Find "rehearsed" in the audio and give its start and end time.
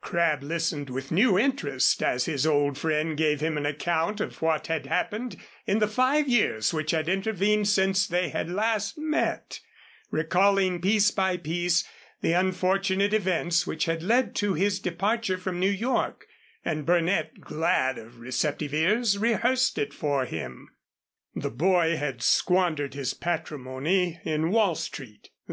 19.18-19.78